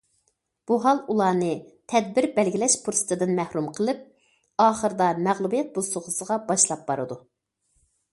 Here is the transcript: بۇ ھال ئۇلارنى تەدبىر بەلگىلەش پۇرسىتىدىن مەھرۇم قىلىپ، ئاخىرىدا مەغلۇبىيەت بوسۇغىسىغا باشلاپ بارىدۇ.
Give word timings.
بۇ 0.69 0.75
ھال 0.83 0.99
ئۇلارنى 1.13 1.49
تەدبىر 1.91 2.27
بەلگىلەش 2.37 2.75
پۇرسىتىدىن 2.85 3.33
مەھرۇم 3.39 3.67
قىلىپ، 3.79 4.01
ئاخىرىدا 4.65 5.11
مەغلۇبىيەت 5.27 5.69
بوسۇغىسىغا 5.77 6.39
باشلاپ 6.49 6.83
بارىدۇ. 6.89 7.19